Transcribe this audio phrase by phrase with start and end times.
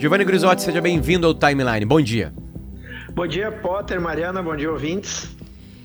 [0.00, 1.84] Giovanni Grisotti, seja bem-vindo ao Timeline.
[1.84, 2.32] Bom dia.
[3.12, 5.28] Bom dia, Potter, Mariana, bom dia, ouvintes.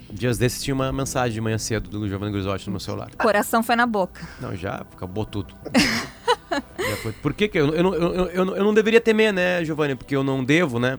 [0.09, 3.11] Dias desses tinha uma mensagem de manhã cedo do Giovanni Grisotti no meu celular.
[3.17, 4.25] Coração foi na boca.
[4.39, 5.53] Não, já acabou tudo.
[6.47, 7.11] já foi.
[7.11, 9.95] Por que, que eu, eu, eu, eu, eu, eu não deveria temer, né, Giovanni?
[9.95, 10.97] Porque eu não devo, né?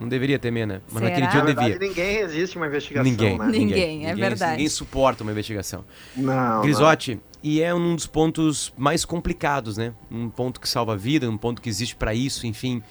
[0.00, 0.80] Não deveria temer, né?
[0.90, 1.10] Mas Será?
[1.10, 1.88] naquele dia eu Na verdade, devia.
[1.88, 3.46] ninguém resiste a uma investigação, Ninguém, né?
[3.46, 4.52] Ninguém, é verdade.
[4.52, 5.84] Ninguém suporta uma investigação.
[6.16, 9.92] Não, Grisotti, e é um dos pontos mais complicados, né?
[10.10, 12.82] Um ponto que salva a vida, um ponto que existe para isso, enfim.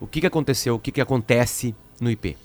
[0.00, 0.74] O que, que aconteceu?
[0.74, 2.36] O que, que acontece no IP?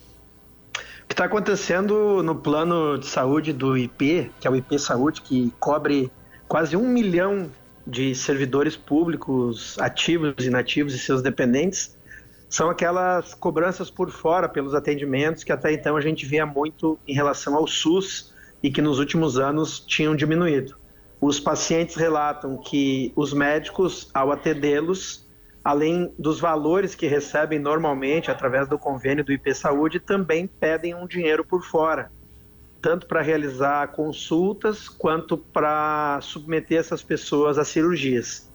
[1.03, 5.22] O que está acontecendo no plano de saúde do IP, que é o IP Saúde,
[5.22, 6.09] que cobre
[6.47, 7.52] quase um milhão
[7.86, 11.97] de servidores públicos ativos, inativos e seus dependentes,
[12.51, 17.13] são aquelas cobranças por fora pelos atendimentos que até então a gente via muito em
[17.13, 20.75] relação ao SUS e que nos últimos anos tinham diminuído.
[21.21, 25.25] Os pacientes relatam que os médicos, ao atendê-los,
[25.63, 31.08] além dos valores que recebem normalmente através do convênio do IP Saúde, também pedem um
[31.08, 32.11] dinheiro por fora,
[32.81, 38.50] tanto para realizar consultas quanto para submeter essas pessoas a cirurgias.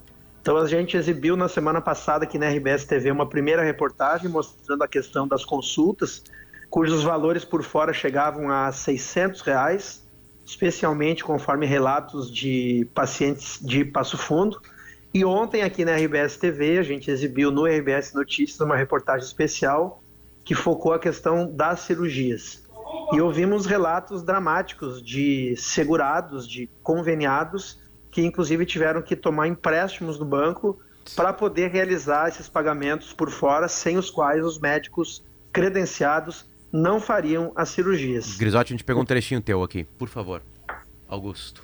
[0.46, 4.84] Então a gente exibiu na semana passada aqui na RBS TV uma primeira reportagem mostrando
[4.84, 6.22] a questão das consultas,
[6.70, 10.06] cujos valores por fora chegavam a 600 reais,
[10.44, 14.62] especialmente conforme relatos de pacientes de Passo Fundo.
[15.12, 20.00] E ontem aqui na RBS TV a gente exibiu no RBS Notícias uma reportagem especial
[20.44, 22.62] que focou a questão das cirurgias.
[23.12, 27.84] E ouvimos relatos dramáticos de segurados, de conveniados
[28.16, 30.80] que inclusive tiveram que tomar empréstimos do banco
[31.14, 35.22] para poder realizar esses pagamentos por fora, sem os quais os médicos
[35.52, 38.38] credenciados não fariam as cirurgias.
[38.38, 40.40] Grisotti, a gente pegou um trechinho teu aqui, por favor.
[41.06, 41.62] Augusto.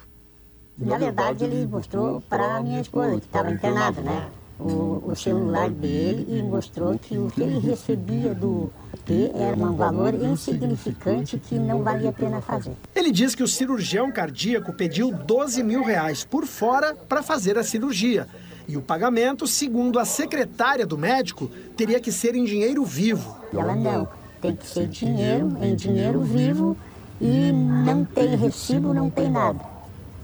[0.76, 4.30] Na verdade, ele mostrou para minha esposa, que estava internada, né?
[4.60, 8.70] O, o, celular dele e mostrou que o que ele recebia do
[9.06, 12.76] P era um valor insignificante que não valia a pena fazer.
[13.12, 18.26] Diz que o cirurgião cardíaco pediu 12 mil reais por fora para fazer a cirurgia.
[18.66, 23.38] E o pagamento, segundo a secretária do médico, teria que ser em dinheiro vivo.
[23.52, 24.08] E ela não,
[24.40, 26.74] tem que ser dinheiro, em dinheiro vivo
[27.20, 29.60] e não tem recibo, não tem nada.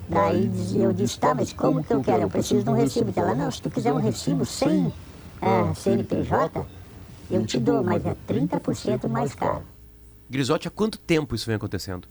[0.08, 2.22] Daí eu disse, tá, mas como que eu quero?
[2.22, 3.12] Eu preciso de um recibo.
[3.14, 4.90] Ela, não, se tu quiser um recibo sem
[5.42, 6.64] é, CNPJ,
[7.30, 9.62] eu te dou, mas é 30% mais caro.
[10.30, 12.08] Grisotti, há quanto tempo isso vem acontecendo?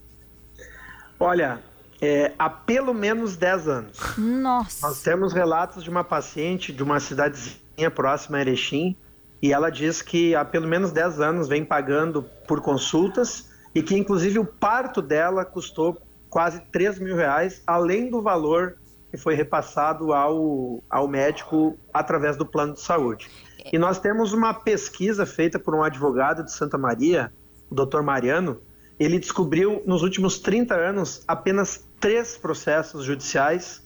[1.19, 1.59] Olha,
[2.01, 3.97] é, há pelo menos 10 anos.
[4.17, 4.87] Nossa.
[4.87, 8.95] Nós temos relatos de uma paciente de uma cidadezinha próxima a Erechim,
[9.41, 13.95] e ela diz que há pelo menos 10 anos vem pagando por consultas e que
[13.95, 18.77] inclusive o parto dela custou quase 3 mil reais, além do valor
[19.11, 23.29] que foi repassado ao, ao médico através do plano de saúde.
[23.71, 27.31] E nós temos uma pesquisa feita por um advogado de Santa Maria,
[27.69, 28.61] o doutor Mariano.
[28.99, 33.83] Ele descobriu nos últimos 30 anos apenas três processos judiciais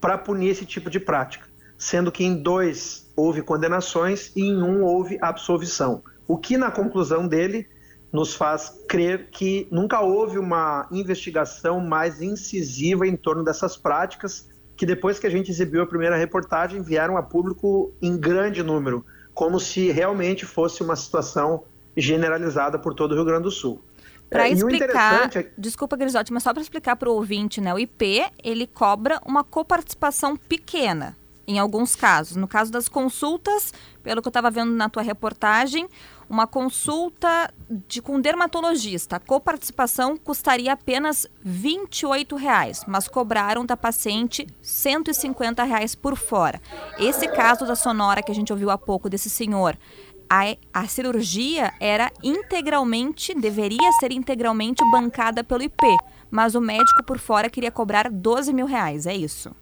[0.00, 1.46] para punir esse tipo de prática,
[1.76, 6.02] sendo que em dois houve condenações e em um houve absolvição.
[6.26, 7.66] O que, na conclusão dele,
[8.12, 14.86] nos faz crer que nunca houve uma investigação mais incisiva em torno dessas práticas, que
[14.86, 19.58] depois que a gente exibiu a primeira reportagem vieram a público em grande número, como
[19.58, 21.64] se realmente fosse uma situação
[21.96, 23.82] generalizada por todo o Rio Grande do Sul.
[24.32, 27.72] Para É, o explicar, é- desculpa Grisotti, mas só para explicar para o ouvinte, né?
[27.72, 31.16] O IP, ele cobra uma coparticipação pequena,
[31.46, 32.36] em alguns casos.
[32.36, 33.72] No caso das consultas,
[34.02, 35.86] pelo que eu estava vendo na tua reportagem,
[36.30, 37.52] uma consulta
[37.86, 45.94] de, com dermatologista, a coparticipação custaria apenas 28 reais, mas cobraram da paciente 150 reais
[45.94, 46.58] por fora.
[46.98, 49.76] Esse caso da sonora que a gente ouviu há pouco desse senhor,
[50.32, 55.84] a, a cirurgia era integralmente, deveria ser integralmente bancada pelo IP,
[56.30, 59.54] mas o médico por fora queria cobrar 12 mil reais, é isso?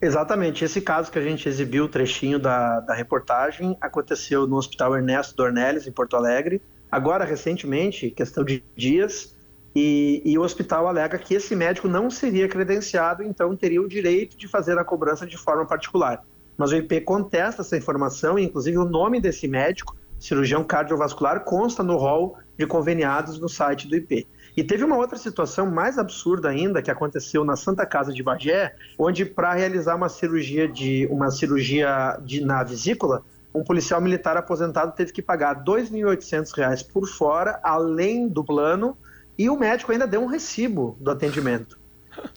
[0.00, 0.64] Exatamente.
[0.64, 5.36] Esse caso que a gente exibiu o trechinho da, da reportagem aconteceu no Hospital Ernesto
[5.36, 6.60] Dornelles, em Porto Alegre,
[6.90, 9.36] agora recentemente, questão de dias,
[9.72, 14.36] e, e, o hospital alega que esse médico não seria credenciado, então teria o direito
[14.36, 16.22] de fazer a cobrança de forma particular.
[16.56, 21.82] Mas o IP contesta essa informação, e inclusive o nome desse médico, cirurgião cardiovascular, consta
[21.82, 24.26] no rol de conveniados no site do IP.
[24.56, 28.74] E teve uma outra situação mais absurda ainda que aconteceu na Santa Casa de Bagé,
[28.98, 34.92] onde para realizar uma cirurgia de uma cirurgia de na vesícula, um policial militar aposentado
[34.92, 38.96] teve que pagar R$ 2.800 por fora, além do plano,
[39.36, 41.81] e o médico ainda deu um recibo do atendimento.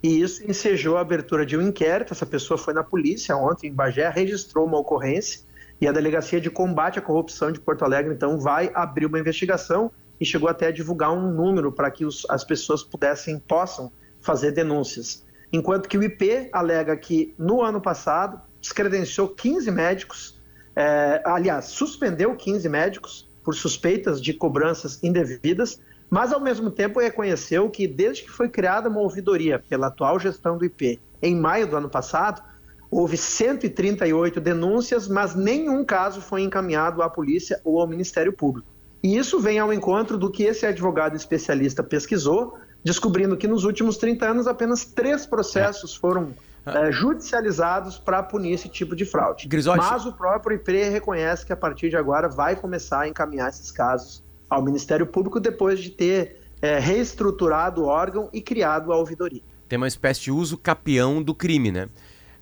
[0.02, 2.14] E isso ensejou a abertura de um inquérito.
[2.14, 5.42] Essa pessoa foi na polícia ontem em Bagé, registrou uma ocorrência
[5.80, 9.92] E a Delegacia de Combate à Corrupção de Porto Alegre, então, vai abrir uma investigação
[10.20, 13.92] e chegou até a divulgar um número para que os, as pessoas pudessem, possam
[14.22, 15.26] fazer denúncias.
[15.52, 20.42] Enquanto que o IP alega que no ano passado descredenciou 15 médicos,
[20.76, 27.70] é, aliás, suspendeu 15 médicos por suspeitas de cobranças indevidas, mas ao mesmo tempo reconheceu
[27.70, 31.76] que desde que foi criada uma ouvidoria pela atual gestão do IP em maio do
[31.76, 32.42] ano passado,
[32.90, 38.68] houve 138 denúncias, mas nenhum caso foi encaminhado à polícia ou ao Ministério Público.
[39.04, 43.98] E isso vem ao encontro do que esse advogado especialista pesquisou, descobrindo que nos últimos
[43.98, 46.00] 30 anos apenas três processos é.
[46.00, 46.34] foram
[46.66, 49.48] é, judicializados para punir esse tipo de fraude.
[49.48, 49.78] Grisotti.
[49.78, 53.72] Mas o próprio IP reconhece que a partir de agora vai começar a encaminhar esses
[53.72, 54.24] casos
[54.56, 59.42] ao Ministério Público depois de ter é, reestruturado o órgão e criado a ouvidoria.
[59.68, 61.90] Tem uma espécie de uso capião do crime, né?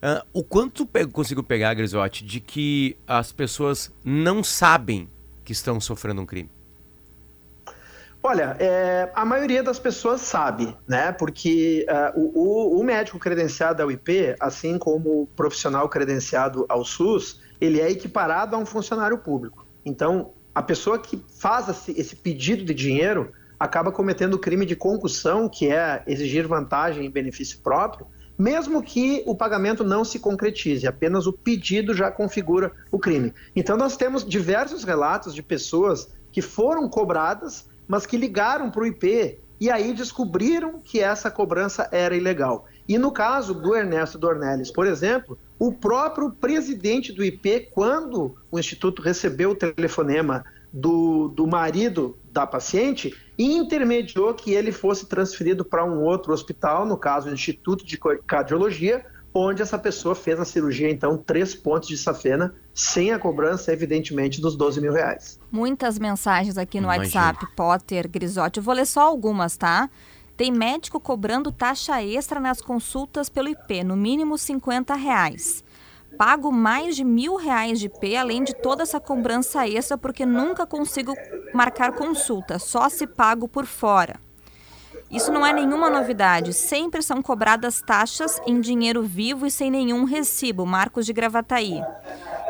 [0.03, 5.09] Uh, o quanto eu consigo pegar, Grisotti, de que as pessoas não sabem
[5.45, 6.51] que estão sofrendo um crime?
[8.21, 11.13] Olha, é, a maioria das pessoas sabe, né?
[11.13, 17.39] Porque uh, o, o, médico credenciado ao IP, assim como o profissional credenciado ao SUS,
[17.59, 19.65] ele é equiparado a um funcionário público.
[19.85, 25.47] Então, a pessoa que faz esse pedido de dinheiro acaba cometendo o crime de concussão,
[25.47, 28.07] que é exigir vantagem em benefício próprio,
[28.37, 33.33] mesmo que o pagamento não se concretize, apenas o pedido já configura o crime.
[33.55, 38.85] Então, nós temos diversos relatos de pessoas que foram cobradas mas que ligaram para o
[38.87, 42.65] IP e aí descobriram que essa cobrança era ilegal.
[42.87, 48.59] E no caso do Ernesto Dornelles, por exemplo, o próprio presidente do IP, quando o
[48.59, 55.85] Instituto recebeu o telefonema do, do marido da paciente, intermediou que ele fosse transferido para
[55.85, 60.89] um outro hospital, no caso o Instituto de Cardiologia, onde essa pessoa fez a cirurgia,
[60.89, 65.39] então, três pontos de safena, sem a cobrança, evidentemente, dos 12 mil reais.
[65.51, 67.25] Muitas mensagens aqui no Imagina.
[67.27, 68.57] WhatsApp, Potter, Grisotti.
[68.57, 69.89] Eu vou ler só algumas, tá?
[70.35, 75.63] Tem médico cobrando taxa extra nas consultas pelo IP, no mínimo 50 reais.
[76.17, 80.65] Pago mais de mil reais de IP, além de toda essa cobrança extra, porque nunca
[80.65, 81.13] consigo
[81.53, 84.19] marcar consulta, só se pago por fora.
[85.13, 86.53] Isso não é nenhuma novidade.
[86.53, 90.65] Sempre são cobradas taxas em dinheiro vivo e sem nenhum recibo.
[90.65, 91.83] Marcos de Gravataí.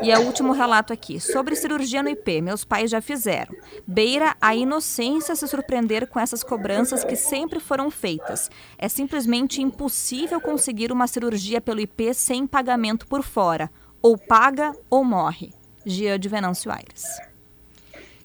[0.02, 1.20] E é o último relato aqui.
[1.20, 3.54] Sobre cirurgia no IP, meus pais já fizeram.
[3.86, 8.50] Beira a inocência se surpreender com essas cobranças que sempre foram feitas.
[8.76, 13.70] É simplesmente impossível conseguir uma cirurgia pelo IP sem pagamento por fora.
[14.02, 15.52] Ou paga ou morre.
[15.86, 17.04] Gia de Venâncio Aires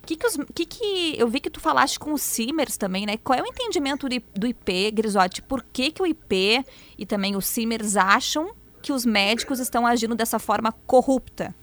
[0.09, 3.17] que que, os, que que eu vi que tu falaste com os Simers também, né?
[3.17, 5.39] Qual é o entendimento do IP, Grisotti?
[5.39, 6.65] Por que, que o IP
[6.97, 8.51] e também os Simers acham
[8.81, 11.53] que os médicos estão agindo dessa forma corrupta?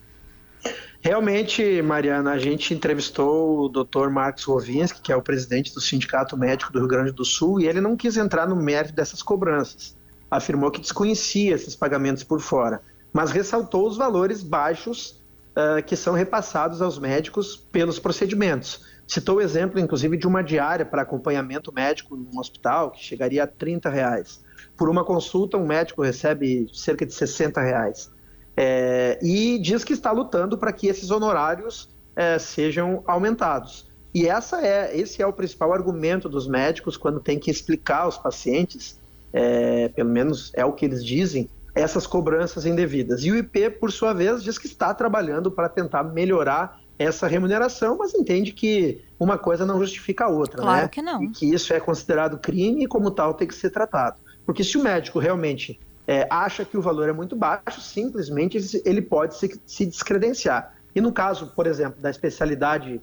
[1.00, 4.08] Realmente, Mariana, a gente entrevistou o Dr.
[4.08, 7.68] Marcos Rovinski, que é o presidente do Sindicato Médico do Rio Grande do Sul, e
[7.68, 9.96] ele não quis entrar no mérito dessas cobranças.
[10.30, 12.82] Afirmou que desconhecia esses pagamentos por fora,
[13.12, 15.22] mas ressaltou os valores baixos
[15.52, 18.84] uh, que são repassados aos médicos pelos procedimentos.
[19.06, 23.46] Citou o exemplo, inclusive, de uma diária para acompanhamento médico num hospital, que chegaria a
[23.46, 24.44] 30 reais.
[24.76, 28.10] Por uma consulta, um médico recebe cerca de 60 reais.
[28.56, 33.86] É, e diz que está lutando para que esses honorários é, sejam aumentados.
[34.14, 38.16] E essa é, esse é o principal argumento dos médicos quando tem que explicar aos
[38.16, 38.98] pacientes,
[39.32, 43.22] é, pelo menos é o que eles dizem, essas cobranças indevidas.
[43.22, 47.98] E o IP, por sua vez, diz que está trabalhando para tentar melhorar essa remuneração,
[47.98, 50.88] mas entende que uma coisa não justifica a outra, claro né?
[50.88, 51.22] que não.
[51.22, 54.16] E que isso é considerado crime e como tal tem que ser tratado.
[54.46, 59.02] Porque se o médico realmente é, acha que o valor é muito baixo, simplesmente ele
[59.02, 60.74] pode se, se descredenciar.
[60.94, 63.02] E no caso, por exemplo, da especialidade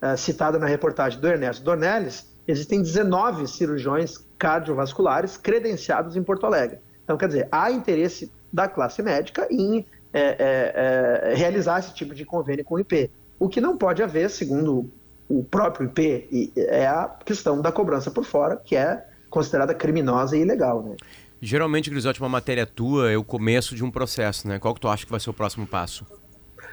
[0.00, 6.78] uh, citada na reportagem do Ernesto Dornelles, existem 19 cirurgiões cardiovasculares credenciados em Porto Alegre.
[7.02, 12.14] Então, quer dizer, há interesse da classe médica em é, é, é, realizar esse tipo
[12.14, 13.10] de convênio com o IP.
[13.36, 14.88] O que não pode haver, segundo
[15.28, 20.40] o próprio IP, é a questão da cobrança por fora, que é considerada criminosa e
[20.40, 20.82] ilegal.
[20.82, 20.96] Né?
[21.40, 24.58] Geralmente, Grisotti, uma matéria tua é o começo de um processo, né?
[24.58, 26.06] Qual que tu acha que vai ser o próximo passo?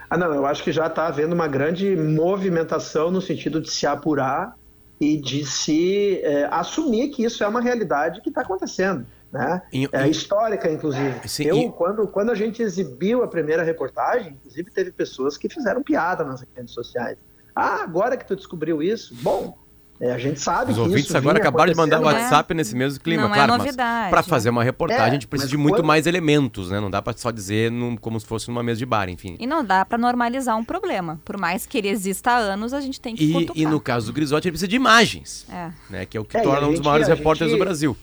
[0.09, 3.85] Ah, não, eu acho que já está havendo uma grande movimentação no sentido de se
[3.87, 4.55] apurar
[4.99, 9.61] e de se é, assumir que isso é uma realidade que está acontecendo né?
[9.93, 11.27] É, histórica, inclusive.
[11.27, 11.71] Sim, eu, e...
[11.71, 16.43] quando, quando a gente exibiu a primeira reportagem, inclusive teve pessoas que fizeram piada nas
[16.55, 17.17] redes sociais.
[17.55, 19.15] Ah, agora que tu descobriu isso?
[19.21, 19.57] Bom,
[20.03, 22.23] É, a gente sabe Os que ouvintes isso agora acabaram de mandar o acontecendo.
[22.23, 24.01] WhatsApp nesse mesmo clima, Não é claro, novidade.
[24.01, 26.79] mas para fazer uma reportagem É, a gente precisa de muito quando- mais elementos, né?
[26.79, 29.37] Não dá para só dizer num- como se fosse numa mesa de bar, enfim.
[29.39, 31.19] E não dá pra normalizar um problema.
[31.23, 33.57] Por mais que ele exista há anos, a gente tem que E, cutucar.
[33.57, 35.69] e no caso do Grisotti, ele precisa de imagens, É.
[35.87, 36.05] né?
[36.07, 37.95] Que é o que É, torna um dos maiores repórteres gente- do Brasil.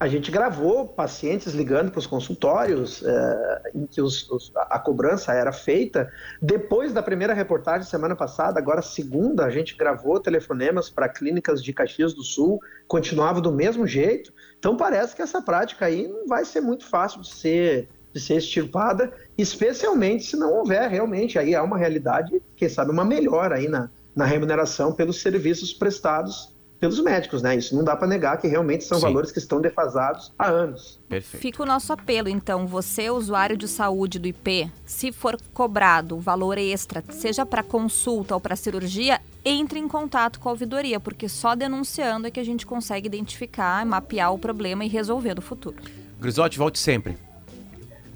[0.00, 5.32] A gente gravou pacientes ligando para os consultórios eh, em que os- os- a cobrança
[5.32, 6.08] era feita.
[6.40, 11.72] Depois da primeira reportagem semana passada, agora segunda, a gente gravou telefonemas para clínicas de
[11.72, 14.32] Caxias do Sul, continuava do mesmo jeito.
[14.56, 18.36] Então parece que essa prática aí não vai ser muito fácil de ser, de ser
[18.36, 23.66] extirpada, especialmente se não houver realmente aí há uma realidade, quem sabe uma melhora aí
[23.66, 27.56] na, na remuneração pelos serviços prestados pelos médicos, né?
[27.56, 29.04] Isso não dá para negar que realmente são Sim.
[29.04, 31.00] valores que estão defasados há anos.
[31.08, 31.42] Perfeito.
[31.42, 36.58] Fica o nosso apelo, então, você, usuário de saúde do IP, se for cobrado valor
[36.58, 41.54] extra, seja para consulta ou para cirurgia, entre em contato com a ouvidoria, porque só
[41.54, 45.76] denunciando é que a gente consegue identificar, mapear o problema e resolver no futuro.
[46.20, 47.16] Grisotti, volte sempre.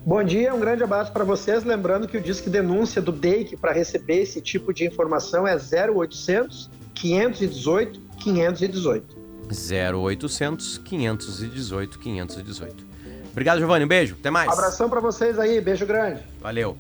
[0.04, 1.62] Bom dia, um grande abraço para vocês.
[1.62, 6.68] Lembrando que o disque denúncia do DEIC para receber esse tipo de informação é 0800
[6.92, 9.16] 518 518.
[9.50, 12.86] 0800 518 518.
[13.30, 13.84] Obrigado, Giovanni.
[13.84, 14.16] Um beijo.
[14.18, 14.50] Até mais.
[14.50, 16.20] Abração para vocês aí, beijo grande.
[16.40, 16.76] Valeu.